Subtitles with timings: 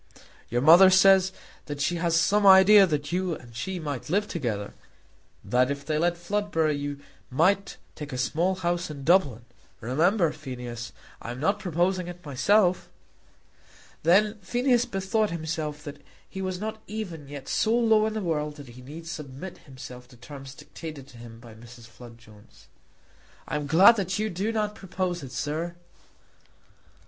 [0.49, 1.31] "Your mother says
[1.67, 4.73] that she has some idea that you and she might live together;
[5.43, 9.45] that if they let Floodborough you might take a small house in Dublin.
[9.79, 10.91] Remember, Phineas,
[11.21, 12.89] I am not proposing it myself."
[14.01, 18.55] Then Phineas bethought himself that he was not even yet so low in the world
[18.55, 21.85] that he need submit himself to terms dictated to him by Mrs.
[21.85, 22.69] Flood Jones.
[23.47, 25.75] "I am glad that you do not propose it, sir."